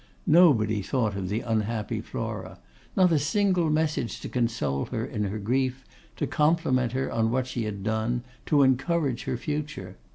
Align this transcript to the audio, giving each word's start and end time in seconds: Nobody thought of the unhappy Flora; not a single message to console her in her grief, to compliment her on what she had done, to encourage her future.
Nobody 0.25 0.81
thought 0.81 1.15
of 1.15 1.29
the 1.29 1.41
unhappy 1.41 2.01
Flora; 2.01 2.57
not 2.97 3.11
a 3.11 3.19
single 3.19 3.69
message 3.69 4.19
to 4.21 4.29
console 4.29 4.85
her 4.85 5.05
in 5.05 5.25
her 5.25 5.37
grief, 5.37 5.85
to 6.15 6.25
compliment 6.25 6.93
her 6.93 7.11
on 7.11 7.29
what 7.29 7.45
she 7.45 7.65
had 7.65 7.83
done, 7.83 8.23
to 8.47 8.63
encourage 8.63 9.25
her 9.25 9.37
future. 9.37 9.97